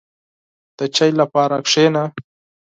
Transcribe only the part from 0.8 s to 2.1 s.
چای لپاره کښېنه.